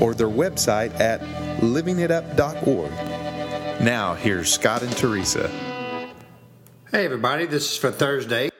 or 0.00 0.14
their 0.14 0.28
website 0.28 0.98
at 1.00 1.20
livingitup.org. 1.60 2.90
Now, 3.82 4.14
here's 4.14 4.52
Scott 4.52 4.82
and 4.82 4.96
Teresa. 4.96 5.48
Hey, 6.90 7.04
everybody, 7.04 7.46
this 7.46 7.72
is 7.72 7.76
for 7.76 7.90
Thursday. 7.90 8.50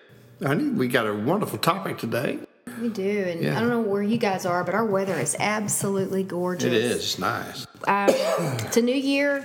Honey, 0.43 0.69
we 0.69 0.87
got 0.89 1.07
a 1.07 1.15
wonderful 1.15 1.59
topic 1.59 1.99
today. 1.99 2.39
We 2.81 2.89
do, 2.91 3.25
and 3.27 3.43
Yeah. 3.43 3.57
I 3.57 3.61
don't 3.61 3.71
know 3.71 3.81
where 3.81 4.03
you 4.03 4.19
guys 4.19 4.47
are, 4.47 4.63
but 4.63 4.75
our 4.75 4.85
weather 4.85 5.15
is 5.15 5.35
absolutely 5.41 6.23
gorgeous. 6.23 6.67
It 6.67 6.73
is 6.75 6.97
it's 6.97 7.19
nice. 7.19 7.67
Um, 7.89 8.11
it's 8.67 8.77
a 8.77 8.83
new 8.83 8.95
year, 8.95 9.45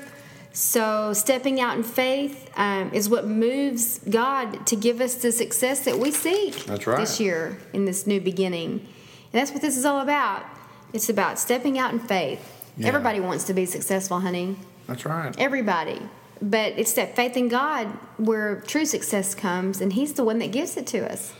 so 0.51 1.13
stepping 1.13 1.59
out 1.59 1.75
in 1.77 1.83
faith 1.83 2.51
um, 2.55 2.91
is 2.93 3.09
what 3.09 3.25
moves 3.25 3.99
God 4.07 4.67
to 4.67 4.75
give 4.75 5.01
us 5.01 5.15
the 5.15 5.31
success 5.31 5.85
that 5.85 5.97
we 5.97 6.11
seek. 6.11 6.65
That's 6.65 6.85
right. 6.85 6.99
This 6.99 7.19
year 7.19 7.57
in 7.71 7.85
this 7.85 8.05
new 8.05 8.21
beginning, 8.21 8.71
and 8.73 9.31
that's 9.31 9.51
what 9.51 9.61
this 9.61 9.77
is 9.77 9.85
all 9.85 10.01
about. 10.01 10.43
It's 10.93 11.09
about 11.09 11.39
stepping 11.39 11.77
out 11.77 11.91
in 11.91 11.99
faith. 11.99 12.63
Yeah. 12.77 12.87
Everybody 12.87 13.19
wants 13.19 13.43
to 13.45 13.53
be 13.53 13.65
successful, 13.65 14.19
honey. 14.19 14.55
That's 14.87 15.05
right. 15.05 15.35
Everybody. 15.37 16.01
But 16.41 16.73
it's 16.77 16.93
that 16.93 17.15
faith 17.15 17.35
in 17.37 17.47
God 17.47 17.87
where 18.17 18.61
true 18.61 18.85
success 18.85 19.33
comes, 19.33 19.81
and 19.81 19.93
He's 19.93 20.13
the 20.13 20.23
one 20.23 20.39
that 20.39 20.51
gives 20.51 20.77
it 20.77 20.85
to 20.87 21.11
us. 21.11 21.33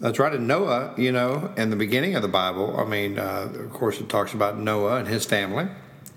That's 0.00 0.18
right. 0.18 0.32
And 0.32 0.46
Noah, 0.46 0.94
you 0.96 1.12
know, 1.12 1.52
in 1.56 1.70
the 1.70 1.76
beginning 1.76 2.16
of 2.16 2.22
the 2.22 2.28
Bible, 2.28 2.78
I 2.78 2.84
mean, 2.84 3.18
uh, 3.18 3.50
of 3.54 3.72
course, 3.72 4.00
it 4.00 4.08
talks 4.08 4.34
about 4.34 4.58
Noah 4.58 4.96
and 4.98 5.08
his 5.08 5.24
family 5.24 5.68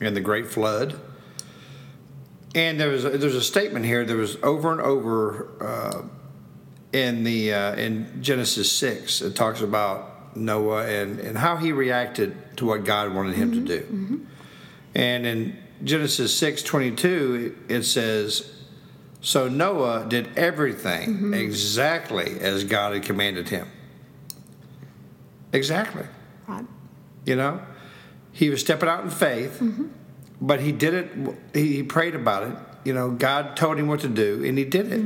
and 0.01 0.15
the 0.15 0.21
great 0.21 0.47
flood. 0.47 0.99
And 2.55 2.79
there 2.79 2.89
was 2.89 3.05
a, 3.05 3.11
there's 3.11 3.35
a 3.35 3.43
statement 3.43 3.85
here. 3.85 4.03
There 4.03 4.17
was 4.17 4.37
over 4.41 4.71
and 4.71 4.81
over 4.81 5.49
uh, 5.61 6.01
in 6.91 7.23
the 7.23 7.53
uh, 7.53 7.75
in 7.75 8.21
Genesis 8.21 8.71
six. 8.71 9.21
It 9.21 9.35
talks 9.35 9.61
about 9.61 10.08
Noah 10.35 10.85
and 10.87 11.19
and 11.19 11.37
how 11.37 11.57
he 11.57 11.71
reacted 11.71 12.57
to 12.57 12.65
what 12.65 12.85
God 12.85 13.13
wanted 13.13 13.35
him 13.35 13.51
to 13.51 13.57
mm-hmm. 13.57 13.65
do. 13.65 13.79
Mm-hmm. 13.81 14.25
And 14.95 15.25
in 15.25 15.57
Genesis 15.83 16.35
six 16.35 16.61
twenty 16.61 16.91
two, 16.91 17.55
it 17.67 17.83
says, 17.83 18.51
"So 19.21 19.47
Noah 19.47 20.05
did 20.07 20.37
everything 20.37 21.09
mm-hmm. 21.09 21.33
exactly 21.33 22.39
as 22.39 22.63
God 22.63 22.93
had 22.93 23.03
commanded 23.03 23.49
him." 23.49 23.67
Exactly. 25.51 26.05
Right? 26.47 26.65
You 27.25 27.35
know, 27.35 27.61
he 28.31 28.49
was 28.49 28.61
stepping 28.61 28.89
out 28.89 29.03
in 29.03 29.09
faith, 29.09 29.61
but 30.39 30.59
he 30.59 30.71
did 30.71 30.93
it. 30.93 31.11
He, 31.53 31.77
he 31.77 31.83
prayed 31.83 32.15
about 32.15 32.43
it. 32.43 32.55
You 32.85 32.93
know, 32.93 33.11
God 33.11 33.57
told 33.57 33.77
him 33.77 33.87
what 33.87 33.99
to 34.01 34.07
do, 34.07 34.43
and 34.43 34.57
he 34.57 34.65
did 34.65 34.91
it. 34.91 35.01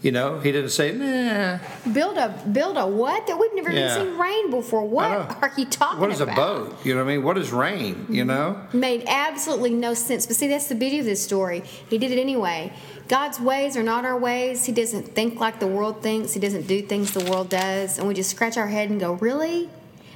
You 0.00 0.12
know, 0.12 0.38
he 0.38 0.52
didn't 0.52 0.70
say, 0.70 0.92
"Nah." 0.92 1.58
Build 1.92 2.18
a 2.18 2.28
build 2.52 2.76
a 2.76 2.86
what 2.86 3.26
that 3.26 3.36
we've 3.36 3.52
never 3.54 3.72
Yeah. 3.72 3.96
even 3.96 4.06
seen 4.06 4.18
rain 4.18 4.50
before. 4.50 4.84
What 4.84 5.10
are 5.10 5.52
you 5.56 5.64
talking 5.64 5.98
about? 5.98 6.00
What 6.00 6.10
is 6.12 6.20
about? 6.20 6.34
a 6.34 6.36
boat? 6.36 6.86
You 6.86 6.94
know 6.94 7.04
what 7.04 7.10
I 7.10 7.14
mean? 7.16 7.24
What 7.24 7.36
is 7.36 7.52
rain? 7.52 8.06
You 8.08 8.24
mm-hmm. 8.24 8.28
know? 8.28 8.56
Made 8.72 9.02
absolutely 9.08 9.70
no 9.70 9.94
sense. 9.94 10.24
But 10.24 10.36
see, 10.36 10.46
that's 10.46 10.68
the 10.68 10.76
beauty 10.76 11.00
of 11.00 11.04
this 11.04 11.20
story. 11.22 11.64
He 11.90 11.98
did 11.98 12.12
it 12.12 12.20
anyway. 12.20 12.72
God's 13.08 13.40
ways 13.40 13.76
are 13.76 13.82
not 13.82 14.04
our 14.04 14.16
ways. 14.16 14.66
He 14.66 14.72
doesn't 14.72 15.14
think 15.16 15.40
like 15.40 15.58
the 15.58 15.66
world 15.66 16.00
thinks. 16.00 16.32
He 16.32 16.38
doesn't 16.38 16.68
do 16.68 16.80
things 16.80 17.10
the 17.12 17.28
world 17.28 17.48
does. 17.48 17.98
And 17.98 18.06
we 18.06 18.14
just 18.14 18.30
scratch 18.30 18.56
our 18.56 18.68
head 18.68 18.90
and 18.90 19.00
go, 19.00 19.14
really? 19.14 19.68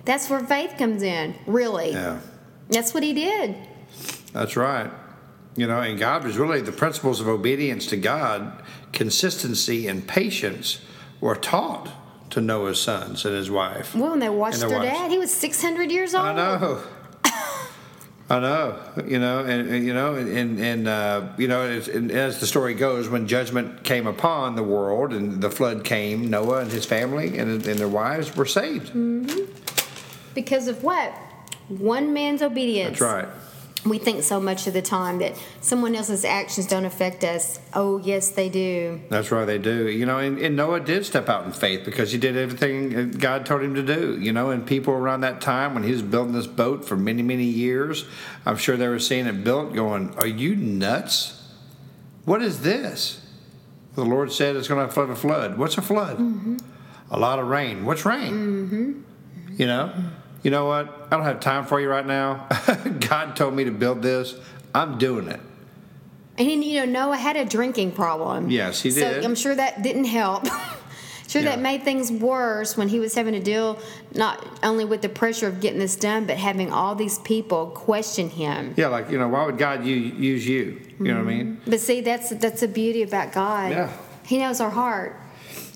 That's 0.05 0.31
where 0.31 0.41
faith 0.41 0.75
comes 0.79 1.03
in. 1.03 1.35
Really? 1.47 1.93
Yeah, 1.93 2.21
That's 2.69 2.95
what 2.95 3.03
he 3.03 3.13
did. 3.15 3.57
that's 4.33 4.57
right. 4.57 4.91
You 5.57 5.67
know, 5.67 5.81
and 5.81 5.99
God 5.99 6.25
was 6.25 6.39
really 6.39 6.61
the 6.61 6.73
principles 6.73 7.21
of 7.21 7.29
obedience 7.29 7.87
to 7.89 7.97
God, 7.97 8.63
consistency 8.93 9.87
and 9.89 10.07
patience 10.07 10.81
were 11.21 11.37
taught 11.37 11.91
to 12.31 12.41
Noah's 12.41 12.81
sons 12.81 13.25
and 13.25 13.35
his 13.35 13.51
wife. 13.51 13.95
Well, 13.95 14.11
when 14.11 14.21
they 14.21 14.29
watched 14.29 14.61
their 14.61 14.69
their 14.69 14.83
dad, 14.83 15.11
he 15.11 15.19
was 15.19 15.33
600 15.33 15.91
years 15.91 16.15
old. 16.15 16.27
I 16.27 16.35
know. 16.35 16.83
I 18.31 18.41
know, 18.41 18.79
you 19.07 19.19
know, 19.19 19.41
and, 19.41 19.69
and, 19.69 19.85
you 19.85 19.93
know, 19.93 20.15
and 20.15 20.59
and 20.59 20.89
uh, 20.89 21.27
you 21.37 21.49
know, 21.49 21.63
as, 21.63 21.87
and 21.89 22.11
as 22.11 22.41
the 22.41 22.47
story 22.47 22.73
goes, 22.73 23.07
when 23.07 23.27
judgment 23.27 23.85
came 23.85 24.07
upon 24.07 24.57
the 24.57 24.63
world 24.63 25.13
and 25.13 25.43
the 25.43 25.51
flood 25.51 25.85
came, 25.85 26.31
Noah 26.31 26.61
and 26.61 26.73
his 26.73 26.87
family 26.87 27.37
and, 27.37 27.51
and 27.51 27.79
their 27.79 27.89
wives 27.89 28.35
were 28.35 28.47
saved. 28.47 28.93
Because 30.35 30.67
of 30.67 30.83
what? 30.83 31.13
One 31.69 32.15
man's 32.15 32.41
obedience. 32.41 32.99
That's 32.99 33.27
right. 33.27 33.29
We 33.85 33.99
think 33.99 34.23
so 34.23 34.41
much 34.41 34.69
of 34.69 34.75
the 34.75 34.83
time 34.83 35.19
that 35.19 35.37
someone 35.61 35.97
else's 35.97 36.25
actions 36.25 36.69
don't 36.69 36.85
affect 36.85 37.25
us. 37.25 37.59
Oh, 37.75 37.99
yes, 37.99 38.31
they 38.31 38.49
do. 38.49 39.01
That's 39.09 39.33
right, 39.33 39.45
they 39.45 39.59
do. 39.59 39.89
You 39.89 40.07
know, 40.07 40.19
and, 40.19 40.39
and 40.39 40.55
Noah 40.55 40.81
did 40.81 41.05
step 41.05 41.29
out 41.29 41.45
in 41.45 41.53
faith 41.53 41.85
because 41.85 42.13
he 42.13 42.19
did 42.19 42.37
everything 42.37 43.11
God 43.11 43.45
told 43.45 43.63
him 43.63 43.75
to 43.75 43.83
do. 43.83 44.21
You 44.21 44.33
know, 44.33 44.51
and 44.51 44.65
people 44.65 44.95
around 44.95 45.23
that 45.23 45.41
time 45.41 45.75
when 45.75 45.83
he 45.83 45.91
was 45.91 46.03
building 46.03 46.33
this 46.33 46.47
boat 46.47 46.85
for 46.85 46.97
many, 46.97 47.23
many 47.23 47.45
years, 47.45 48.05
I'm 48.47 48.57
sure 48.57 48.77
they 48.77 48.89
were 48.89 49.01
seeing 49.01 49.27
it 49.27 49.43
built 49.43 49.75
going, 49.75 50.15
Are 50.15 50.29
you 50.29 50.55
nuts? 50.55 51.43
What 52.25 52.41
is 52.41 52.63
this? 52.63 53.27
The 53.95 54.05
Lord 54.05 54.33
said 54.33 54.57
it's 54.57 54.69
going 54.69 54.87
to 54.87 54.93
flood 54.93 55.11
a 55.11 55.17
flood. 55.17 55.59
What's 55.59 55.77
a 55.77 55.83
flood? 55.83 56.19
Mm-hmm. 56.19 56.57
A 57.11 57.19
lot 57.19 57.39
of 57.39 57.49
rain. 57.49 57.85
What's 57.85 58.07
rain? 58.07 58.33
Mm-hmm. 58.33 59.53
You 59.61 59.67
know? 59.67 59.93
Mm-hmm. 59.95 60.22
You 60.43 60.51
know 60.51 60.67
what? 60.67 61.09
I 61.11 61.17
don't 61.17 61.25
have 61.25 61.41
time 61.41 61.67
for 61.67 61.81
you 61.81 61.89
right 61.89 62.07
now. 62.07 62.49
God 63.09 63.37
told 63.37 63.55
me 63.55 63.65
to 63.65 63.71
build 63.71 64.03
this. 64.03 64.35
I'm 64.75 64.99
doing 64.99 65.29
it. 65.29 65.41
And 66.39 66.65
you 66.65 66.81
know, 66.81 66.93
Noah 66.93 67.17
had 67.17 67.37
a 67.37 67.45
drinking 67.45 67.93
problem. 67.93 68.51
Yes, 68.51 68.83
he 68.83 68.91
did. 68.91 69.23
So. 69.23 69.29
I'm 69.29 69.35
sure 69.35 69.55
that 69.55 69.83
didn't 69.83 70.07
help. 70.07 70.47
sure, 71.29 71.43
that 71.43 71.61
made 71.61 71.83
things 71.83 72.11
worse 72.11 72.77
when 72.77 72.89
he 72.89 72.99
was 72.99 73.15
having 73.15 73.35
to 73.35 73.41
deal 73.41 73.79
not 74.15 74.45
only 74.63 74.85
with 74.85 75.03
the 75.03 75.09
pressure 75.09 75.47
of 75.47 75.61
getting 75.61 75.79
this 75.79 75.95
done, 75.95 76.27
but 76.27 76.37
having 76.39 76.73
all 76.73 76.95
these 76.95 77.19
people 77.21 77.67
question 77.67 78.31
him. 78.31 78.75
Yeah, 78.77 78.89
like, 78.89 79.11
you 79.11 79.19
know, 79.19 79.29
why 79.29 79.45
would 79.45 79.59
God 79.59 79.85
use 79.85 80.47
you? 80.47 80.81
You 80.99 81.05
know 81.05 81.17
what 81.17 81.33
I 81.33 81.37
mean? 81.37 81.61
But 81.67 81.81
see, 81.81 82.01
that's 82.01 82.31
that's 82.31 82.61
the 82.61 82.69
beauty 82.69 83.03
about 83.03 83.33
God. 83.33 83.73
Yeah. 83.73 83.93
He 84.25 84.39
knows 84.39 84.61
our 84.61 84.71
heart. 84.71 85.21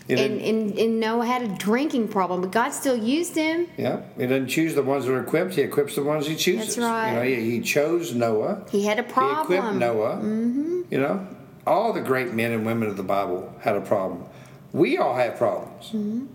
And, 0.08 0.40
and 0.40 0.78
and 0.78 1.00
Noah 1.00 1.26
had 1.26 1.42
a 1.42 1.48
drinking 1.48 2.08
problem, 2.08 2.40
but 2.40 2.52
God 2.52 2.70
still 2.70 2.96
used 2.96 3.34
him. 3.34 3.66
Yeah, 3.76 4.02
he 4.16 4.22
doesn't 4.26 4.46
choose 4.48 4.74
the 4.76 4.82
ones 4.82 5.04
that 5.04 5.12
are 5.12 5.20
equipped. 5.20 5.54
He 5.54 5.62
equips 5.62 5.96
the 5.96 6.04
ones 6.04 6.28
he 6.28 6.36
chooses. 6.36 6.76
That's 6.76 6.78
right. 6.78 7.10
You 7.10 7.16
know, 7.16 7.22
he, 7.22 7.50
he 7.50 7.60
chose 7.60 8.14
Noah. 8.14 8.62
He 8.70 8.84
had 8.84 9.00
a 9.00 9.02
problem. 9.02 9.48
He 9.48 9.54
equipped 9.54 9.76
Noah. 9.76 10.16
Mm-hmm. 10.16 10.82
You 10.90 11.00
know, 11.00 11.26
all 11.66 11.92
the 11.92 12.00
great 12.00 12.32
men 12.34 12.52
and 12.52 12.64
women 12.64 12.88
of 12.88 12.96
the 12.96 13.02
Bible 13.02 13.52
had 13.60 13.74
a 13.74 13.80
problem. 13.80 14.24
We 14.72 14.96
all 14.96 15.16
have 15.16 15.36
problems. 15.36 15.86
Mm-hmm. 15.86 16.26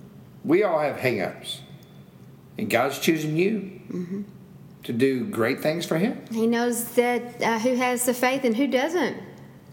We 0.43 0.63
all 0.63 0.79
have 0.79 0.97
hang-ups. 0.97 1.61
And 2.57 2.69
God's 2.69 2.99
choosing 2.99 3.37
you 3.37 3.79
Mm-hmm. 3.91 4.21
to 4.83 4.93
do 4.93 5.25
great 5.25 5.59
things 5.59 5.85
for 5.85 5.97
Him. 5.97 6.21
He 6.31 6.47
knows 6.47 6.85
that 6.93 7.41
uh, 7.41 7.59
who 7.59 7.75
has 7.75 8.05
the 8.05 8.13
faith 8.13 8.45
and 8.45 8.55
who 8.55 8.67
doesn't. 8.67 9.17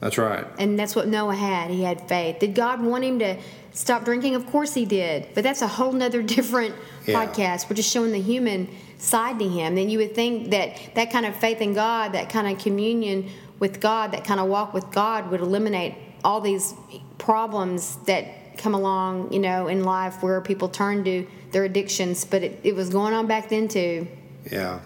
That's 0.00 0.16
right. 0.18 0.46
And 0.58 0.78
that's 0.78 0.94
what 0.94 1.08
Noah 1.08 1.34
had. 1.34 1.70
He 1.70 1.82
had 1.82 2.08
faith. 2.08 2.38
Did 2.38 2.54
God 2.54 2.80
want 2.80 3.04
him 3.04 3.18
to 3.18 3.36
stop 3.72 4.04
drinking? 4.04 4.34
Of 4.36 4.46
course 4.46 4.74
he 4.74 4.84
did. 4.84 5.28
But 5.34 5.42
that's 5.42 5.60
a 5.62 5.66
whole 5.66 5.92
nother 5.92 6.22
different 6.36 6.74
Yeah. 7.06 7.24
podcast. 7.26 7.68
We're 7.68 7.76
just 7.76 7.90
showing 7.90 8.12
the 8.12 8.20
human 8.20 8.68
side 8.98 9.38
to 9.40 9.48
him. 9.48 9.74
Then 9.74 9.88
you 9.90 9.98
would 9.98 10.14
think 10.14 10.50
that 10.50 10.94
that 10.94 11.10
kind 11.10 11.26
of 11.26 11.34
faith 11.36 11.60
in 11.60 11.74
God, 11.74 12.12
that 12.12 12.30
kind 12.30 12.46
of 12.46 12.62
communion 12.62 13.28
with 13.58 13.80
God, 13.80 14.12
that 14.12 14.24
kind 14.24 14.38
of 14.38 14.46
walk 14.48 14.72
with 14.72 14.88
God 14.92 15.30
would 15.30 15.40
eliminate 15.40 15.94
all 16.24 16.40
these 16.40 16.74
problems 17.18 17.96
that 18.06 18.56
come 18.56 18.74
along, 18.74 19.32
you 19.32 19.38
know, 19.38 19.68
in 19.68 19.84
life 19.84 20.22
where 20.22 20.40
people 20.40 20.68
turn 20.68 21.04
to 21.04 21.26
their 21.52 21.64
addictions. 21.64 22.24
But 22.24 22.42
it, 22.42 22.60
it 22.64 22.74
was 22.74 22.88
going 22.90 23.14
on 23.14 23.26
back 23.26 23.48
then 23.48 23.68
too. 23.68 24.06
Yeah, 24.50 24.80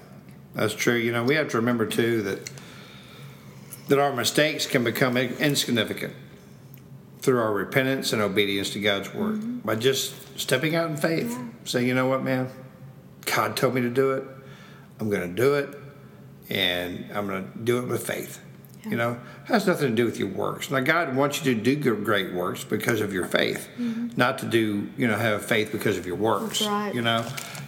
that's 0.55 0.75
true. 0.75 0.95
You 0.97 1.13
know, 1.13 1.25
we 1.25 1.35
have 1.35 1.49
to 1.49 1.59
remember 1.59 1.87
too 1.87 2.23
that 2.23 2.51
that 3.89 3.99
our 3.99 4.13
mistakes 4.13 4.67
can 4.67 4.85
become 4.85 5.17
insignificant 5.17 6.15
through 7.21 7.41
our 7.41 7.53
repentance 7.53 8.13
and 8.13 8.21
obedience 8.21 8.71
to 8.71 8.81
God's 8.81 9.13
word 9.15 9.37
mm-hmm. 9.37 9.59
by 9.59 9.77
just 9.77 10.15
stepping 10.39 10.75
out 10.75 10.91
in 10.91 10.97
faith, 10.97 11.39
saying, 11.65 11.87
"You 11.87 11.95
know 11.95 12.07
what, 12.07 12.23
man? 12.23 12.49
God 13.25 13.57
told 13.57 13.75
me 13.75 13.81
to 13.83 13.91
do 13.91 14.13
it. 14.13 14.25
I'm 14.99 15.09
going 15.09 15.29
to 15.29 15.35
do 15.35 15.55
it, 15.55 15.79
and 16.49 17.07
I'm 17.15 17.27
going 17.27 17.51
to 17.53 17.59
do 17.59 17.79
it 17.79 17.89
with 17.89 18.07
faith." 18.07 18.41
You 18.85 18.97
know, 18.97 19.13
it 19.13 19.47
has 19.47 19.65
nothing 19.65 19.91
to 19.91 19.95
do 19.95 20.05
with 20.05 20.19
your 20.19 20.27
works. 20.27 20.69
Now, 20.69 20.81
God 20.81 21.15
wants 21.15 21.45
you 21.45 21.55
to 21.55 21.61
do 21.61 21.95
great 21.95 22.33
works 22.33 22.65
because 22.65 23.01
of 23.01 23.13
your 23.13 23.27
faith, 23.27 23.69
mm-hmm. 23.79 24.09
not 24.17 24.39
to 24.39 24.47
do, 24.47 24.89
you 24.97 25.07
know, 25.07 25.17
have 25.17 25.45
faith 25.45 25.71
because 25.71 25.97
of 25.99 26.05
your 26.05 26.17
works. 26.17 26.67
Right. 26.67 26.93
You 26.93 27.03
know, 27.03 27.25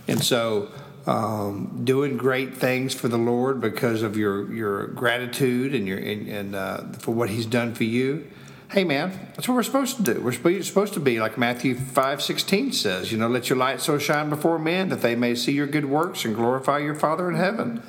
and 0.08 0.20
so 0.20 0.72
um, 1.06 1.82
doing 1.84 2.16
great 2.16 2.56
things 2.56 2.94
for 2.94 3.08
the 3.08 3.18
Lord 3.18 3.60
because 3.60 4.02
of 4.02 4.16
your 4.16 4.52
your 4.52 4.86
gratitude 4.88 5.74
and 5.74 5.86
your 5.86 5.98
and, 5.98 6.28
and 6.28 6.54
uh, 6.54 6.84
for 6.98 7.12
what 7.14 7.30
He's 7.30 7.46
done 7.46 7.74
for 7.74 7.84
you. 7.84 8.26
Hey 8.70 8.82
man, 8.82 9.10
that's 9.36 9.46
what 9.46 9.54
we're 9.54 9.62
supposed 9.62 9.98
to 9.98 10.02
do. 10.02 10.20
We're 10.20 10.62
supposed 10.62 10.94
to 10.94 11.00
be 11.00 11.20
like 11.20 11.36
Matthew 11.38 11.74
five 11.74 12.22
sixteen 12.22 12.72
says. 12.72 13.12
You 13.12 13.18
know, 13.18 13.28
let 13.28 13.48
your 13.48 13.58
light 13.58 13.80
so 13.80 13.98
shine 13.98 14.30
before 14.30 14.58
men 14.58 14.88
that 14.88 15.02
they 15.02 15.14
may 15.14 15.34
see 15.34 15.52
your 15.52 15.66
good 15.66 15.84
works 15.84 16.24
and 16.24 16.34
glorify 16.34 16.78
your 16.78 16.94
Father 16.94 17.28
in 17.28 17.36
heaven. 17.36 17.82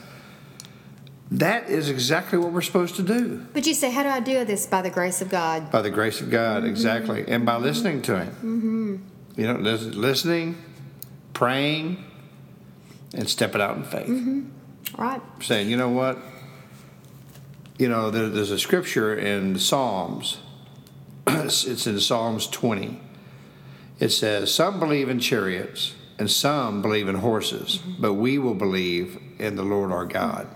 That 1.32 1.70
is 1.70 1.90
exactly 1.90 2.38
what 2.38 2.52
we're 2.52 2.62
supposed 2.62 2.96
to 2.98 3.02
do 3.02 3.48
But 3.52 3.66
you 3.66 3.74
say, 3.74 3.90
how 3.90 4.04
do 4.04 4.10
I 4.10 4.20
do 4.20 4.46
this? 4.46 4.68
By 4.68 4.84
the 4.84 4.92
grace 4.92 5.22
of 5.22 5.30
God. 5.30 5.72
by 5.72 5.82
the 5.82 5.90
grace 5.90 6.22
of 6.22 6.30
God, 6.30 6.64
exactly, 6.64 7.26
and 7.28 7.46
by 7.46 7.56
listening 7.58 8.04
to 8.04 8.20
Him. 8.20 8.30
Mm-hmm. 8.30 9.42
You 9.42 9.48
know, 9.48 9.60
listening, 9.60 10.56
praying, 11.34 12.04
and 13.16 13.30
stepping 13.30 13.62
out 13.62 13.78
in 13.78 13.84
faith. 13.84 14.08
Mm-hmm. 14.08 15.02
Right. 15.02 15.22
Saying, 15.42 15.70
you 15.70 15.78
know 15.78 15.90
what? 15.90 16.18
You 17.78 17.90
know, 17.90 18.12
there, 18.12 18.30
there's 18.30 18.52
a 18.52 18.60
scripture 18.60 19.16
in 19.16 19.54
the 19.54 19.60
Psalms. 19.60 20.38
it's 21.28 21.88
in 21.88 22.00
Psalms 22.00 22.48
20. 22.48 23.02
It 24.00 24.10
says, 24.10 24.54
"Some 24.54 24.80
believe 24.80 25.10
in 25.10 25.20
chariots, 25.20 25.96
and 26.20 26.30
some 26.30 26.82
believe 26.82 27.08
in 27.08 27.16
horses, 27.16 27.78
mm-hmm. 27.78 28.02
but 28.02 28.14
we 28.14 28.38
will 28.38 28.54
believe 28.54 29.18
in 29.40 29.56
the 29.56 29.64
Lord 29.64 29.92
our 29.92 30.06
God." 30.06 30.48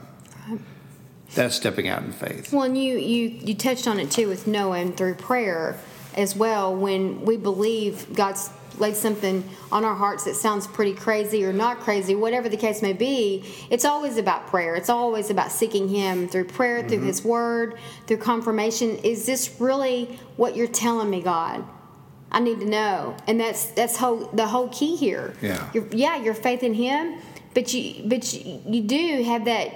That's 1.35 1.55
stepping 1.55 1.87
out 1.87 2.01
in 2.01 2.11
faith. 2.11 2.51
Well, 2.51 2.63
and 2.63 2.77
you, 2.77 2.97
you, 2.97 3.29
you 3.29 3.53
touched 3.53 3.87
on 3.87 3.99
it 3.99 4.09
too 4.09 4.27
with 4.27 4.47
Noah 4.47 4.79
and 4.79 4.97
through 4.97 5.15
prayer 5.15 5.79
as 6.15 6.35
well. 6.35 6.75
When 6.75 7.25
we 7.25 7.37
believe 7.37 8.13
God's 8.13 8.49
laid 8.77 8.95
something 8.95 9.43
on 9.71 9.83
our 9.83 9.95
hearts 9.95 10.23
that 10.23 10.35
sounds 10.35 10.65
pretty 10.65 10.93
crazy 10.93 11.43
or 11.43 11.53
not 11.53 11.79
crazy, 11.79 12.15
whatever 12.15 12.49
the 12.49 12.57
case 12.57 12.81
may 12.81 12.93
be, 12.93 13.43
it's 13.69 13.85
always 13.85 14.17
about 14.17 14.47
prayer. 14.47 14.75
It's 14.75 14.89
always 14.89 15.29
about 15.29 15.51
seeking 15.51 15.89
Him 15.89 16.27
through 16.27 16.45
prayer, 16.45 16.87
through 16.87 16.99
mm-hmm. 16.99 17.07
His 17.07 17.23
Word, 17.23 17.77
through 18.07 18.17
confirmation. 18.17 18.97
Is 18.97 19.25
this 19.25 19.59
really 19.59 20.19
what 20.37 20.55
you're 20.55 20.67
telling 20.67 21.09
me, 21.09 21.21
God? 21.21 21.63
I 22.31 22.39
need 22.39 22.59
to 22.59 22.65
know, 22.65 23.17
and 23.27 23.39
that's 23.39 23.71
that's 23.71 23.97
whole 23.97 24.27
the 24.27 24.45
whole 24.45 24.69
key 24.69 24.95
here. 24.95 25.33
Yeah. 25.41 25.67
Your, 25.73 25.87
yeah, 25.87 26.21
your 26.21 26.35
faith 26.35 26.61
in 26.61 26.75
Him, 26.75 27.19
but 27.55 27.73
you 27.73 28.07
but 28.07 28.31
you, 28.33 28.61
you 28.67 28.83
do 28.83 29.23
have 29.23 29.45
that 29.45 29.73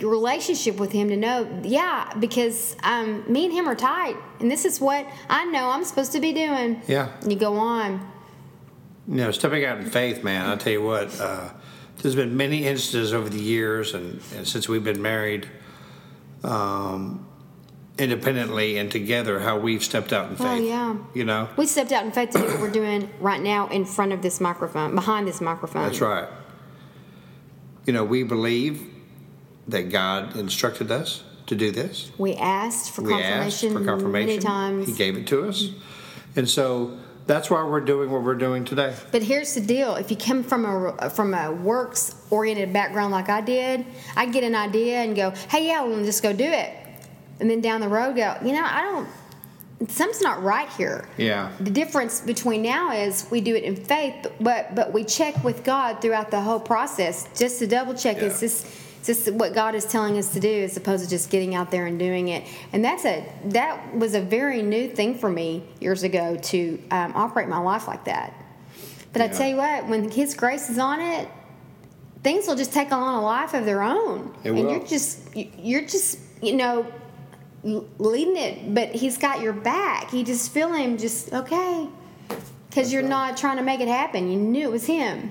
relationship 0.00 0.76
with 0.76 0.92
Him 0.92 1.08
to 1.08 1.16
know. 1.16 1.48
Yeah, 1.62 2.12
because 2.18 2.76
um, 2.82 3.24
me 3.30 3.44
and 3.44 3.52
Him 3.52 3.68
are 3.68 3.74
tight, 3.74 4.16
and 4.40 4.50
this 4.50 4.64
is 4.64 4.80
what 4.80 5.06
I 5.28 5.44
know 5.46 5.70
I'm 5.70 5.84
supposed 5.84 6.12
to 6.12 6.20
be 6.20 6.32
doing. 6.32 6.82
Yeah. 6.86 7.10
And 7.20 7.32
you 7.32 7.38
go 7.38 7.56
on. 7.56 8.06
You 9.08 9.16
know, 9.16 9.30
stepping 9.32 9.64
out 9.64 9.78
in 9.78 9.90
faith, 9.90 10.22
man. 10.22 10.48
I'll 10.48 10.56
tell 10.56 10.72
you 10.72 10.82
what, 10.82 11.20
uh, 11.20 11.50
there's 11.98 12.14
been 12.14 12.36
many 12.36 12.66
instances 12.66 13.12
over 13.12 13.28
the 13.28 13.40
years, 13.40 13.94
and, 13.94 14.20
and 14.34 14.46
since 14.46 14.68
we've 14.68 14.84
been 14.84 15.02
married, 15.02 15.48
um, 16.44 17.26
independently 17.98 18.78
and 18.78 18.90
together, 18.90 19.40
how 19.40 19.58
we've 19.58 19.84
stepped 19.84 20.12
out 20.12 20.30
in 20.30 20.36
faith. 20.36 20.46
Oh, 20.46 20.54
yeah. 20.54 20.96
You 21.14 21.24
know, 21.24 21.48
We 21.56 21.66
stepped 21.66 21.92
out 21.92 22.04
in 22.04 22.12
faith 22.12 22.30
to 22.30 22.38
do 22.38 22.44
what 22.46 22.60
we're 22.60 22.70
doing 22.70 23.10
right 23.20 23.40
now 23.40 23.68
in 23.68 23.84
front 23.84 24.12
of 24.12 24.22
this 24.22 24.40
microphone, 24.40 24.94
behind 24.94 25.28
this 25.28 25.40
microphone. 25.40 25.82
that's 25.82 26.00
right. 26.00 26.28
You 27.86 27.92
know, 27.92 28.04
we 28.04 28.22
believe 28.22 28.88
that 29.68 29.90
God 29.90 30.36
instructed 30.36 30.90
us 30.90 31.22
to 31.46 31.54
do 31.56 31.70
this. 31.70 32.10
We 32.18 32.34
asked 32.34 32.92
for 32.92 33.02
we 33.02 33.14
asked 33.14 33.60
confirmation, 33.60 33.72
for 33.72 33.84
confirmation. 33.84 34.26
many 34.28 34.38
times. 34.38 34.86
He 34.86 34.92
gave 34.94 35.16
it 35.16 35.26
to 35.28 35.48
us, 35.48 35.70
and 36.36 36.48
so 36.48 36.98
that's 37.26 37.50
why 37.50 37.62
we're 37.62 37.80
doing 37.80 38.10
what 38.10 38.22
we're 38.22 38.34
doing 38.34 38.64
today. 38.64 38.94
But 39.10 39.22
here's 39.22 39.54
the 39.54 39.60
deal: 39.60 39.94
if 39.96 40.10
you 40.10 40.16
come 40.16 40.42
from 40.42 40.64
a 40.64 41.10
from 41.10 41.34
a 41.34 41.52
works 41.52 42.14
oriented 42.30 42.72
background 42.72 43.12
like 43.12 43.28
I 43.28 43.40
did, 43.40 43.84
I 44.16 44.26
get 44.26 44.44
an 44.44 44.54
idea 44.54 44.98
and 44.98 45.14
go, 45.14 45.30
"Hey, 45.48 45.66
yeah, 45.66 45.82
well, 45.82 46.02
just 46.04 46.22
go 46.22 46.32
do 46.32 46.44
it," 46.44 46.70
and 47.40 47.50
then 47.50 47.60
down 47.60 47.80
the 47.80 47.88
road 47.88 48.16
go, 48.16 48.36
"You 48.44 48.52
know, 48.52 48.64
I 48.64 48.82
don't. 48.82 49.08
Something's 49.90 50.22
not 50.22 50.42
right 50.42 50.68
here." 50.70 51.08
Yeah. 51.16 51.50
The 51.60 51.70
difference 51.70 52.20
between 52.20 52.62
now 52.62 52.92
is 52.92 53.26
we 53.30 53.40
do 53.40 53.54
it 53.54 53.64
in 53.64 53.76
faith, 53.76 54.14
but 54.22 54.40
but, 54.40 54.74
but 54.74 54.92
we 54.92 55.04
check 55.04 55.42
with 55.44 55.64
God 55.64 56.00
throughout 56.00 56.30
the 56.30 56.40
whole 56.40 56.60
process 56.60 57.28
just 57.36 57.58
to 57.60 57.66
double 57.66 57.94
check 57.94 58.16
Yeah. 58.18 58.24
is 58.24 58.40
this 58.40 58.78
this 59.06 59.28
what 59.30 59.54
God 59.54 59.74
is 59.74 59.84
telling 59.84 60.16
us 60.18 60.32
to 60.34 60.40
do 60.40 60.62
as 60.64 60.76
opposed 60.76 61.04
to 61.04 61.10
just 61.10 61.30
getting 61.30 61.54
out 61.54 61.70
there 61.70 61.86
and 61.86 61.98
doing 61.98 62.28
it. 62.28 62.44
And 62.72 62.84
that's 62.84 63.04
a 63.04 63.24
that 63.46 63.94
was 63.96 64.14
a 64.14 64.20
very 64.20 64.62
new 64.62 64.88
thing 64.88 65.18
for 65.18 65.28
me 65.30 65.62
years 65.80 66.02
ago 66.02 66.36
to 66.36 66.82
um, 66.90 67.12
operate 67.14 67.48
my 67.48 67.58
life 67.58 67.88
like 67.88 68.04
that. 68.04 68.32
But 69.12 69.22
I 69.22 69.28
tell 69.28 69.48
you 69.48 69.56
what, 69.56 69.88
when 69.88 70.10
His 70.10 70.34
grace 70.34 70.70
is 70.70 70.78
on 70.78 71.00
it, 71.00 71.28
things 72.22 72.46
will 72.46 72.56
just 72.56 72.72
take 72.72 72.92
on 72.92 73.14
a 73.14 73.22
life 73.22 73.52
of 73.54 73.64
their 73.66 73.82
own, 73.82 74.34
It 74.44 74.50
and 74.50 74.58
will. 74.58 74.70
you're 74.70 74.86
just 74.86 75.36
you- 75.36 75.50
you're 75.58 75.82
just 75.86 76.18
you 76.40 76.54
know 76.56 76.86
leading 77.64 78.36
it, 78.36 78.74
but 78.74 78.88
he's 78.92 79.18
got 79.18 79.40
your 79.40 79.52
back. 79.52 80.12
You 80.12 80.24
just 80.24 80.50
feel 80.50 80.72
him 80.72 80.98
just 80.98 81.32
okay. 81.32 81.88
Because 82.68 82.92
you're 82.92 83.02
right. 83.02 83.08
not 83.10 83.36
trying 83.36 83.58
to 83.58 83.62
make 83.62 83.80
it 83.80 83.88
happen. 83.88 84.32
You 84.32 84.38
knew 84.38 84.66
it 84.68 84.72
was 84.72 84.86
him. 84.86 85.30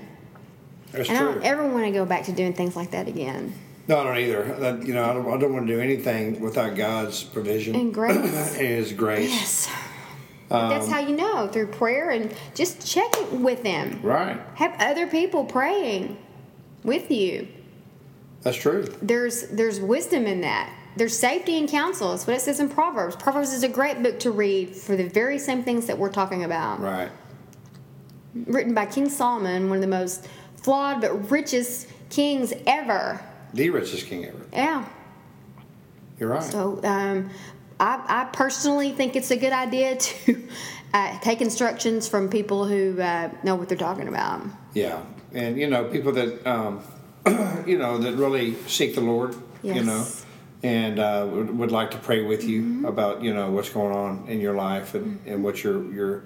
That's 0.92 1.08
And 1.08 1.18
I 1.18 1.22
don't 1.22 1.42
ever 1.42 1.66
want 1.66 1.86
to 1.86 1.90
go 1.90 2.04
back 2.04 2.24
to 2.24 2.32
doing 2.32 2.52
things 2.52 2.76
like 2.76 2.90
that 2.92 3.08
again. 3.08 3.54
No, 3.88 3.98
I 3.98 4.04
don't 4.04 4.18
either. 4.18 4.44
That, 4.60 4.86
you 4.86 4.94
know, 4.94 5.04
I 5.04 5.12
don't, 5.14 5.26
I 5.32 5.36
don't 5.38 5.52
want 5.52 5.66
to 5.66 5.74
do 5.74 5.80
anything 5.80 6.40
without 6.40 6.76
God's 6.76 7.24
provision 7.24 7.74
And 7.74 7.92
grace. 7.92 8.16
and 8.56 8.66
His 8.66 8.92
grace. 8.92 9.30
Yes. 9.30 9.70
Um, 10.50 10.68
That's 10.68 10.88
how 10.88 11.00
you 11.00 11.16
know 11.16 11.48
through 11.48 11.68
prayer 11.68 12.10
and 12.10 12.32
just 12.54 12.86
checking 12.86 13.42
with 13.42 13.62
them. 13.62 14.00
Right. 14.02 14.38
Have 14.56 14.76
other 14.78 15.06
people 15.06 15.44
praying 15.44 16.18
with 16.84 17.10
you. 17.10 17.48
That's 18.42 18.56
true. 18.56 18.84
There's 19.00 19.48
there's 19.48 19.80
wisdom 19.80 20.26
in 20.26 20.42
that. 20.42 20.70
There's 20.96 21.18
safety 21.18 21.56
in 21.56 21.66
counsel. 21.68 22.10
That's 22.10 22.26
what 22.26 22.36
it 22.36 22.40
says 22.40 22.60
in 22.60 22.68
Proverbs. 22.68 23.16
Proverbs 23.16 23.52
is 23.54 23.62
a 23.62 23.68
great 23.68 24.02
book 24.02 24.18
to 24.20 24.30
read 24.30 24.76
for 24.76 24.94
the 24.94 25.08
very 25.08 25.38
same 25.38 25.62
things 25.62 25.86
that 25.86 25.96
we're 25.96 26.10
talking 26.12 26.44
about. 26.44 26.80
Right. 26.80 27.10
written 28.34 28.74
by 28.74 28.86
King 28.86 29.08
Solomon, 29.08 29.68
one 29.70 29.78
of 29.78 29.82
the 29.82 29.88
most 29.88 30.28
flawed 30.62 31.00
but 31.00 31.30
richest 31.30 31.88
kings 32.10 32.52
ever. 32.66 33.20
The 33.54 33.70
richest 33.70 34.06
king 34.06 34.24
ever. 34.26 34.40
Yeah. 34.52 34.84
You're 36.18 36.30
right. 36.30 36.42
So 36.42 36.80
um, 36.84 37.30
I, 37.80 38.02
I 38.06 38.24
personally 38.32 38.92
think 38.92 39.16
it's 39.16 39.30
a 39.30 39.36
good 39.36 39.52
idea 39.52 39.96
to 39.98 40.48
uh, 40.94 41.18
take 41.20 41.40
instructions 41.40 42.08
from 42.08 42.28
people 42.28 42.66
who 42.66 43.00
uh, 43.00 43.30
know 43.42 43.54
what 43.56 43.68
they're 43.68 43.78
talking 43.78 44.08
about. 44.08 44.42
yeah. 44.74 45.02
And, 45.34 45.56
you 45.58 45.66
know, 45.70 45.84
people 45.84 46.12
that, 46.12 46.46
um, 46.46 46.82
you 47.66 47.78
know, 47.78 47.96
that 47.96 48.12
really 48.16 48.54
seek 48.66 48.94
the 48.94 49.00
Lord, 49.00 49.34
Yes. 49.62 49.76
you 49.76 49.84
know, 49.84 50.06
and 50.62 50.98
uh, 50.98 51.26
would, 51.30 51.56
would 51.58 51.72
like 51.72 51.90
to 51.92 51.96
pray 51.98 52.20
with 52.22 52.44
you 52.44 52.60
Mm-hmm. 52.60 52.84
about, 52.84 53.22
you 53.22 53.32
know, 53.32 53.50
what's 53.50 53.70
going 53.70 53.94
on 53.94 54.26
in 54.28 54.40
your 54.40 54.54
life 54.54 54.94
and, 54.94 55.18
and 55.26 55.42
what 55.42 55.64
your, 55.64 55.90
your 55.90 56.24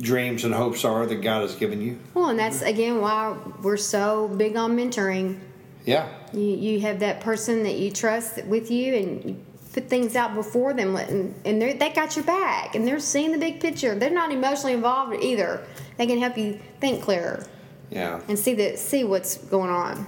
dreams 0.00 0.44
and 0.44 0.52
hopes 0.54 0.84
are 0.84 1.06
that 1.06 1.22
God 1.22 1.42
has 1.42 1.54
given 1.54 1.80
you. 1.80 1.98
Well, 2.14 2.28
and 2.30 2.38
that's 2.38 2.62
again 2.62 3.00
why 3.00 3.36
we're 3.62 3.76
so 3.76 4.28
big 4.28 4.56
on 4.56 4.76
mentoring. 4.76 5.38
Yeah. 5.84 6.08
You, 6.32 6.40
you 6.40 6.80
have 6.80 7.00
that 7.00 7.20
person 7.20 7.62
that 7.64 7.76
you 7.76 7.90
trust 7.90 8.42
with 8.44 8.70
you 8.70 8.94
and 8.94 9.24
you 9.24 9.36
put 9.72 9.88
things 9.88 10.16
out 10.16 10.34
before 10.34 10.72
them 10.72 10.96
and, 10.96 11.34
and 11.44 11.60
they 11.60 11.90
got 11.94 12.16
your 12.16 12.24
back 12.24 12.74
and 12.74 12.86
they're 12.86 13.00
seeing 13.00 13.32
the 13.32 13.38
big 13.38 13.60
picture. 13.60 13.94
They're 13.94 14.10
not 14.10 14.32
emotionally 14.32 14.72
involved 14.72 15.22
either. 15.22 15.66
They 15.96 16.06
can 16.06 16.18
help 16.18 16.38
you 16.38 16.60
think 16.80 17.02
clearer 17.02 17.44
Yeah. 17.90 18.20
and 18.28 18.38
see 18.38 18.54
the 18.54 18.76
see 18.76 19.04
what's 19.04 19.36
going 19.36 19.70
on. 19.70 20.06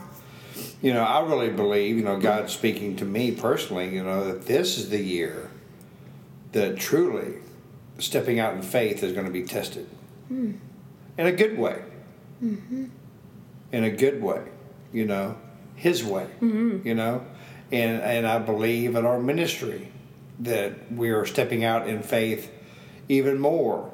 You 0.82 0.94
know, 0.94 1.02
I 1.02 1.20
really 1.26 1.50
believe, 1.50 1.96
you 1.96 2.04
know, 2.04 2.18
God's 2.18 2.52
speaking 2.52 2.96
to 2.96 3.04
me 3.04 3.32
personally, 3.32 3.88
you 3.94 4.02
know, 4.02 4.24
that 4.24 4.46
this 4.46 4.78
is 4.78 4.88
the 4.88 5.02
year 5.02 5.50
that 6.52 6.78
truly 6.78 7.34
stepping 7.98 8.38
out 8.38 8.54
in 8.54 8.62
faith 8.62 9.02
is 9.02 9.12
going 9.12 9.26
to 9.26 9.32
be 9.32 9.42
tested. 9.42 9.88
Hmm. 10.28 10.52
In 11.18 11.26
a 11.26 11.32
good 11.32 11.58
way. 11.58 11.82
Mm-hmm. 12.42 12.86
In 13.72 13.84
a 13.84 13.90
good 13.90 14.22
way, 14.22 14.42
you 14.92 15.06
know, 15.06 15.36
His 15.74 16.04
way, 16.04 16.28
mm-hmm. 16.40 16.86
you 16.86 16.94
know. 16.94 17.24
And, 17.72 18.00
and 18.02 18.26
I 18.26 18.38
believe 18.38 18.94
in 18.94 19.04
our 19.04 19.18
ministry 19.18 19.90
that 20.40 20.92
we 20.92 21.10
are 21.10 21.24
stepping 21.24 21.64
out 21.64 21.88
in 21.88 22.02
faith 22.02 22.50
even 23.08 23.38
more. 23.38 23.92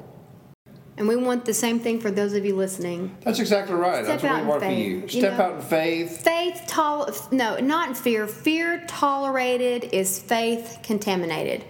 And 0.95 1.07
we 1.07 1.15
want 1.15 1.45
the 1.45 1.53
same 1.53 1.79
thing 1.79 1.99
for 1.99 2.11
those 2.11 2.33
of 2.33 2.45
you 2.45 2.55
listening. 2.55 3.17
That's 3.21 3.39
exactly 3.39 3.73
right. 3.73 4.05
Step 4.05 4.21
That's 4.21 4.23
what 4.23 4.31
out 4.31 4.35
we 4.35 4.41
in 4.41 4.47
want 4.47 4.61
for 4.61 4.67
faith, 4.67 4.87
you. 4.87 4.95
you 5.01 5.07
Step 5.07 5.37
know. 5.37 5.45
out 5.45 5.55
in 5.55 5.61
faith. 5.61 6.21
Faith 6.23 6.63
tol 6.67 7.09
no, 7.31 7.57
not 7.57 7.89
in 7.89 7.95
fear. 7.95 8.27
Fear 8.27 8.83
tolerated 8.87 9.85
is 9.91 10.19
faith 10.19 10.79
contaminated. 10.83 11.65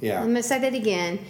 Yeah. 0.00 0.20
I'm 0.20 0.26
gonna 0.26 0.42
say 0.42 0.58
that 0.58 0.74
again. 0.74 1.20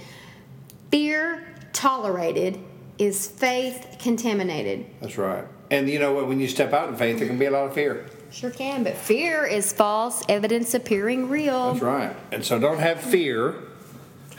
Fear 0.96 1.44
tolerated 1.74 2.58
is 2.96 3.26
faith 3.26 3.98
contaminated. 4.00 4.86
That's 5.02 5.18
right. 5.18 5.44
And 5.70 5.90
you 5.90 5.98
know 5.98 6.14
what? 6.14 6.26
When 6.26 6.40
you 6.40 6.48
step 6.48 6.72
out 6.72 6.88
in 6.88 6.96
faith, 6.96 7.18
there 7.18 7.28
can 7.28 7.38
be 7.38 7.44
a 7.44 7.50
lot 7.50 7.66
of 7.66 7.74
fear. 7.74 8.06
Sure 8.30 8.50
can, 8.50 8.82
but 8.82 8.96
fear 8.96 9.44
is 9.44 9.74
false 9.74 10.24
evidence 10.26 10.72
appearing 10.72 11.28
real. 11.28 11.72
That's 11.74 11.84
right. 11.84 12.16
And 12.32 12.42
so 12.42 12.58
don't 12.58 12.78
have 12.78 12.98
fear, 12.98 13.56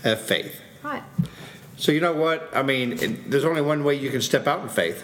have 0.02 0.20
faith. 0.20 0.60
Right. 0.82 1.04
So 1.76 1.92
you 1.92 2.02
know 2.02 2.14
what? 2.14 2.50
I 2.52 2.64
mean, 2.64 2.94
it, 2.94 3.30
there's 3.30 3.46
only 3.46 3.62
one 3.62 3.84
way 3.84 3.94
you 3.94 4.10
can 4.10 4.24
step 4.24 4.48
out 4.48 4.62
in 4.64 4.70
faith. 4.70 5.04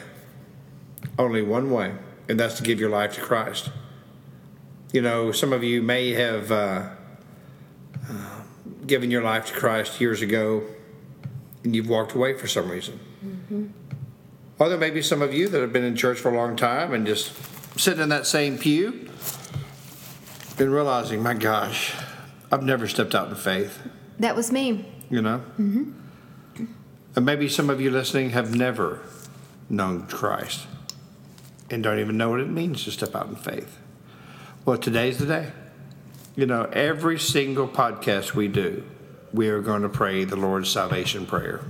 Only 1.19 1.43
one 1.43 1.69
way. 1.69 1.93
and 2.27 2.39
that's 2.39 2.55
to 2.55 2.63
give 2.63 2.79
your 2.79 2.89
life 2.89 3.13
to 3.13 3.22
Christ. 3.22 3.69
You 4.91 5.03
know, 5.03 5.31
some 5.31 5.53
of 5.53 5.63
you 5.63 5.83
may 5.83 6.13
have 6.13 6.51
uh, 6.51 6.89
uh, 8.10 8.41
given 8.88 9.12
your 9.12 9.22
life 9.22 9.45
to 9.45 9.53
Christ 9.53 10.01
years 10.01 10.24
ago, 10.24 10.63
and 11.63 11.75
you've 11.75 11.89
walked 11.89 12.13
away 12.13 12.38
for 12.38 12.48
some 12.48 12.70
reason. 12.70 13.00
Mm-hmm. 13.25 13.67
Or 14.60 14.70
there 14.70 14.77
may 14.77 14.91
be 14.91 15.01
some 15.01 15.22
of 15.22 15.34
you 15.34 15.48
that 15.50 15.62
have 15.62 15.74
been 15.74 15.84
in 15.84 15.96
church 15.96 16.20
for 16.20 16.32
a 16.32 16.38
long 16.38 16.55
time 16.55 16.93
and 16.93 17.05
just 17.05 17.34
sitting 17.79 18.01
in 18.01 18.10
that 18.10 18.27
same 18.27 18.58
pew 18.58 19.10
and 20.58 20.72
realizing, 20.72 21.24
my 21.24 21.34
gosh, 21.34 21.96
I've 22.51 22.63
never 22.63 22.88
stepped 22.88 23.15
out 23.15 23.29
in 23.29 23.36
faith. 23.36 23.79
That 24.20 24.36
was 24.36 24.51
me. 24.51 24.86
You 25.10 25.22
know? 25.22 25.43
Mm-hmm. 25.60 25.91
And 27.15 27.25
maybe 27.25 27.50
some 27.50 27.70
of 27.70 27.82
you 27.82 27.91
listening 27.91 28.32
have 28.32 28.55
never 28.55 29.01
known 29.70 30.08
Christ 30.08 30.67
and 31.70 31.84
don't 31.84 32.00
even 32.00 32.17
know 32.17 32.29
what 32.29 32.39
it 32.39 32.50
means 32.50 32.84
to 32.84 32.91
step 32.91 33.15
out 33.15 33.27
in 33.27 33.36
faith. 33.36 33.79
Well, 34.65 34.77
today's 34.77 35.17
the 35.17 35.25
day. 35.25 35.51
You 36.36 36.46
know, 36.46 36.63
every 36.74 37.20
single 37.20 37.67
podcast 37.67 38.34
we 38.34 38.48
do, 38.48 38.84
we 39.33 39.49
are 39.49 39.61
going 39.61 39.81
to 39.81 39.89
pray 39.89 40.23
the 40.23 40.35
Lord's 40.35 40.69
salvation 40.69 41.25
prayer. 41.25 41.61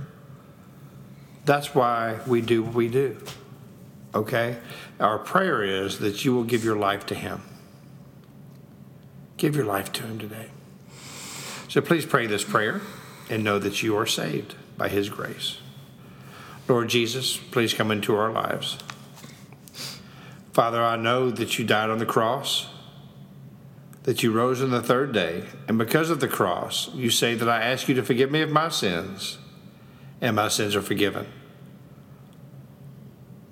That's 1.44 1.74
why 1.74 2.20
we 2.26 2.40
do 2.40 2.62
what 2.62 2.74
we 2.74 2.88
do. 2.88 3.16
Okay? 4.14 4.58
Our 5.00 5.18
prayer 5.18 5.62
is 5.62 5.98
that 5.98 6.24
you 6.24 6.34
will 6.34 6.44
give 6.44 6.64
your 6.64 6.76
life 6.76 7.06
to 7.06 7.14
Him. 7.14 7.42
Give 9.36 9.56
your 9.56 9.64
life 9.64 9.92
to 9.94 10.02
Him 10.04 10.18
today. 10.18 10.50
So 11.68 11.80
please 11.80 12.06
pray 12.06 12.26
this 12.26 12.44
prayer 12.44 12.80
and 13.28 13.42
know 13.42 13.58
that 13.58 13.82
you 13.82 13.96
are 13.96 14.06
saved 14.06 14.54
by 14.76 14.88
His 14.88 15.08
grace. 15.08 15.58
Lord 16.68 16.88
Jesus, 16.88 17.36
please 17.36 17.74
come 17.74 17.90
into 17.90 18.14
our 18.14 18.30
lives. 18.30 18.78
Father, 20.52 20.82
I 20.82 20.96
know 20.96 21.30
that 21.30 21.58
you 21.58 21.64
died 21.64 21.90
on 21.90 21.98
the 21.98 22.06
cross, 22.06 22.68
that 24.04 24.22
you 24.22 24.30
rose 24.30 24.62
on 24.62 24.70
the 24.70 24.82
third 24.82 25.12
day, 25.12 25.44
and 25.66 25.76
because 25.76 26.10
of 26.10 26.20
the 26.20 26.28
cross, 26.28 26.94
you 26.94 27.10
say 27.10 27.34
that 27.34 27.48
I 27.48 27.62
ask 27.62 27.88
you 27.88 27.94
to 27.94 28.02
forgive 28.02 28.30
me 28.30 28.42
of 28.42 28.50
my 28.50 28.68
sins, 28.68 29.38
and 30.20 30.36
my 30.36 30.48
sins 30.48 30.76
are 30.76 30.82
forgiven. 30.82 31.26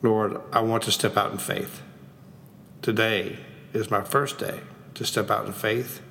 Lord, 0.03 0.41
I 0.53 0.61
want 0.61 0.83
to 0.85 0.93
step 0.93 1.17
out 1.17 1.33
in 1.33 1.39
faith. 1.39 1.83
Today 2.83 3.39
is 3.73 3.91
my 3.91 4.03
first 4.03 4.39
day 4.39 4.61
to 4.95 5.05
step 5.05 5.31
out 5.31 5.47
in 5.47 5.53
faith 5.53 6.03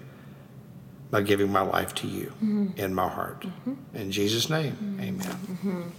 by 1.12 1.22
giving 1.22 1.52
my 1.52 1.62
life 1.62 1.94
to 1.96 2.08
you 2.08 2.34
mm-hmm. 2.44 2.68
in 2.78 2.96
my 2.96 3.10
heart. 3.10 3.42
Mm-hmm. 3.42 3.74
In 3.96 4.12
Jesus' 4.12 4.50
name, 4.50 4.72
mm-hmm. 4.74 5.02
amen. 5.02 5.92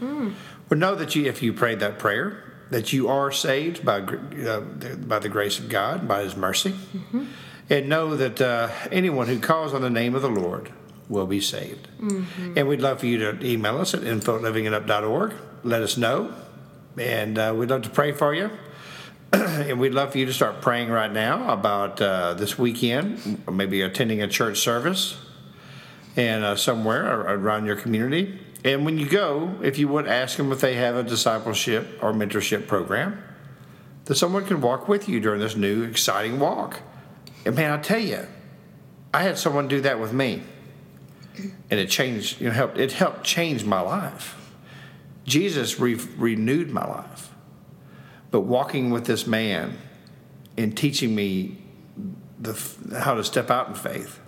Mm. 0.00 0.34
Well, 0.68 0.80
know 0.80 0.94
that 0.94 1.14
you, 1.14 1.26
if 1.26 1.42
you 1.42 1.52
prayed 1.52 1.80
that 1.80 1.98
prayer, 1.98 2.42
that 2.70 2.92
you 2.92 3.08
are 3.08 3.30
saved 3.30 3.84
by 3.84 4.00
uh, 4.00 4.60
by 4.60 5.18
the 5.18 5.28
grace 5.28 5.58
of 5.58 5.68
God, 5.68 6.08
by 6.08 6.22
His 6.22 6.34
mercy, 6.34 6.70
mm-hmm. 6.70 7.26
And 7.70 7.88
know 7.88 8.16
that 8.16 8.40
uh, 8.40 8.70
anyone 8.90 9.26
who 9.26 9.38
calls 9.38 9.72
on 9.74 9.82
the 9.82 9.90
name 9.90 10.14
of 10.14 10.22
the 10.22 10.28
Lord 10.28 10.70
will 11.08 11.26
be 11.26 11.40
saved. 11.40 11.88
Mm-hmm. 12.00 12.58
And 12.58 12.68
we'd 12.68 12.80
love 12.80 13.00
for 13.00 13.06
you 13.06 13.18
to 13.18 13.46
email 13.46 13.78
us 13.78 13.94
at 13.94 14.04
info 14.04 14.36
at 14.44 15.34
Let 15.64 15.82
us 15.82 15.96
know, 15.96 16.34
and 16.98 17.38
uh, 17.38 17.54
we'd 17.56 17.70
love 17.70 17.82
to 17.82 17.90
pray 17.90 18.12
for 18.12 18.34
you. 18.34 18.50
and 19.32 19.80
we'd 19.80 19.94
love 19.94 20.12
for 20.12 20.18
you 20.18 20.26
to 20.26 20.32
start 20.32 20.60
praying 20.60 20.90
right 20.90 21.10
now 21.10 21.52
about 21.52 22.00
uh, 22.00 22.34
this 22.34 22.56
weekend, 22.56 23.42
maybe 23.50 23.82
attending 23.82 24.22
a 24.22 24.28
church 24.28 24.58
service 24.58 25.18
and 26.16 26.44
uh, 26.44 26.54
somewhere 26.54 27.20
around 27.22 27.66
your 27.66 27.76
community. 27.76 28.38
And 28.64 28.84
when 28.84 28.96
you 28.96 29.06
go, 29.06 29.56
if 29.62 29.78
you 29.78 29.88
would 29.88 30.06
ask 30.06 30.36
them 30.36 30.52
if 30.52 30.60
they 30.60 30.76
have 30.76 30.94
a 30.94 31.02
discipleship 31.02 31.98
or 32.00 32.12
mentorship 32.12 32.66
program, 32.66 33.22
that 34.04 34.14
someone 34.14 34.46
can 34.46 34.60
walk 34.60 34.88
with 34.88 35.08
you 35.08 35.20
during 35.20 35.40
this 35.40 35.56
new 35.56 35.82
exciting 35.82 36.38
walk. 36.38 36.80
And 37.44 37.54
man, 37.54 37.72
I 37.72 37.82
tell 37.82 37.98
you, 37.98 38.26
I 39.12 39.22
had 39.22 39.38
someone 39.38 39.68
do 39.68 39.80
that 39.82 40.00
with 40.00 40.12
me, 40.12 40.42
and 41.70 41.80
it 41.80 41.88
changed. 41.90 42.40
You 42.40 42.48
know, 42.48 42.54
helped 42.54 42.78
it 42.78 42.92
helped 42.92 43.24
change 43.24 43.64
my 43.64 43.80
life. 43.80 44.36
Jesus 45.24 45.78
re- 45.80 45.98
renewed 46.16 46.70
my 46.70 46.86
life. 46.86 47.30
But 48.30 48.42
walking 48.42 48.90
with 48.90 49.06
this 49.06 49.26
man 49.26 49.78
and 50.56 50.76
teaching 50.76 51.14
me 51.14 51.58
the, 52.38 52.60
how 52.98 53.14
to 53.14 53.24
step 53.24 53.50
out 53.50 53.68
in 53.68 53.74
faith 53.74 54.18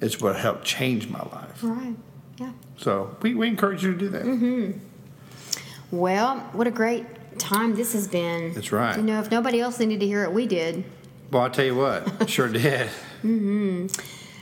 is 0.00 0.20
what 0.20 0.36
helped 0.36 0.64
change 0.64 1.08
my 1.08 1.22
life. 1.32 1.60
Right. 1.62 1.96
Yeah. 2.38 2.52
So 2.76 3.16
we, 3.22 3.34
we 3.34 3.48
encourage 3.48 3.82
you 3.82 3.92
to 3.92 3.98
do 3.98 4.08
that. 4.10 4.24
Mm-hmm. 4.24 4.78
Well, 5.90 6.40
what 6.52 6.66
a 6.66 6.70
great 6.70 7.06
time 7.38 7.74
this 7.74 7.92
has 7.94 8.08
been. 8.08 8.52
That's 8.52 8.72
right. 8.72 8.96
You 8.96 9.02
know, 9.02 9.20
if 9.20 9.30
nobody 9.30 9.60
else 9.60 9.78
needed 9.78 10.00
to 10.00 10.06
hear 10.06 10.24
it, 10.24 10.32
we 10.32 10.46
did. 10.46 10.84
Well, 11.34 11.42
I'll 11.42 11.50
tell 11.50 11.64
you 11.64 11.74
what, 11.74 12.30
sure 12.30 12.46
did. 12.46 12.86
Mm-hmm. 13.24 13.88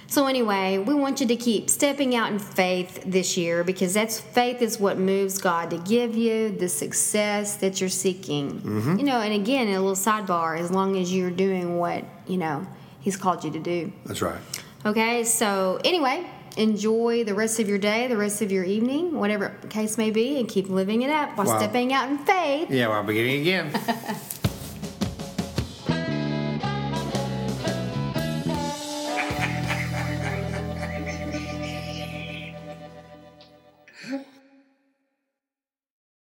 So 0.09 0.27
anyway, 0.27 0.77
we 0.77 0.93
want 0.93 1.23
you 1.23 1.27
to 1.27 1.37
keep 1.37 1.71
stepping 1.71 2.15
out 2.15 2.31
in 2.31 2.39
faith 2.39 3.03
this 3.07 3.35
year 3.35 3.65
because 3.65 3.95
that's 3.95 4.21
faith 4.21 4.61
is 4.61 4.79
what 4.79 4.99
moves 4.99 5.39
God 5.39 5.71
to 5.71 5.79
give 5.79 6.15
you 6.15 6.51
the 6.51 6.69
success 6.69 7.57
that 7.57 7.81
you're 7.81 7.89
seeking. 7.89 8.61
Mm-hmm. 8.61 8.99
You 8.99 9.05
know, 9.07 9.23
and 9.23 9.33
again, 9.33 9.69
a 9.69 9.81
little 9.81 9.93
sidebar, 9.93 10.61
as 10.61 10.71
long 10.71 10.99
as 10.99 11.15
you're 11.15 11.31
doing 11.31 11.79
what, 11.79 12.05
you 12.27 12.37
know, 12.37 12.67
he's 13.01 13.17
called 13.17 13.43
you 13.43 13.51
to 13.53 13.59
do. 13.59 13.91
That's 14.05 14.21
right. 14.21 14.43
Okay, 14.85 15.25
so 15.25 15.81
anyway, 15.87 16.27
enjoy 16.59 17.25
the 17.25 17.35
rest 17.35 17.59
of 17.59 17.71
your 17.71 17.79
day, 17.79 18.07
the 18.07 18.19
rest 18.19 18.43
of 18.43 18.53
your 18.53 18.65
evening, 18.65 19.19
whatever 19.19 19.57
case 19.71 19.97
may 19.97 20.11
be, 20.11 20.39
and 20.39 20.47
keep 20.47 20.69
living 20.69 21.01
it 21.01 21.09
up 21.09 21.39
while 21.39 21.47
stepping 21.59 21.95
out 21.95 22.11
in 22.11 22.19
faith. 22.19 22.71
Yeah, 22.71 22.89
well, 22.89 23.03
beginning 23.03 23.41
again. 23.41 23.73